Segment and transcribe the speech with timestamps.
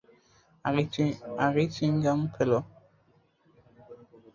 [1.45, 2.59] আগে চুইংগাম ফেলো।